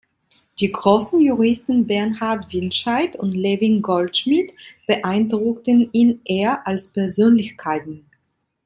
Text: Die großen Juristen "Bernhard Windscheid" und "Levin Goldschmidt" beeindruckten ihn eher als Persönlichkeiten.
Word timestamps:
Die 0.59 0.71
großen 0.71 1.21
Juristen 1.21 1.85
"Bernhard 1.85 2.51
Windscheid" 2.51 3.15
und 3.17 3.35
"Levin 3.35 3.83
Goldschmidt" 3.83 4.51
beeindruckten 4.87 5.89
ihn 5.91 6.21
eher 6.25 6.65
als 6.65 6.87
Persönlichkeiten. 6.87 8.07